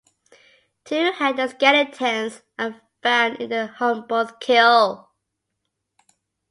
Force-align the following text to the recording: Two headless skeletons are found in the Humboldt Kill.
Two 0.83 1.11
headless 1.11 1.51
skeletons 1.51 2.41
are 2.57 2.81
found 3.03 3.39
in 3.39 3.51
the 3.51 3.67
Humboldt 3.67 4.39
Kill. 4.39 5.11